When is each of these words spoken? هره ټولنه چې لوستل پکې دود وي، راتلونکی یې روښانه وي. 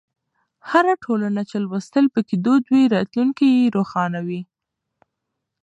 هره 0.69 0.93
ټولنه 1.03 1.41
چې 1.49 1.55
لوستل 1.65 2.05
پکې 2.13 2.35
دود 2.45 2.63
وي، 2.71 2.83
راتلونکی 2.95 3.47
یې 3.57 3.73
روښانه 3.75 4.19
وي. 4.27 4.41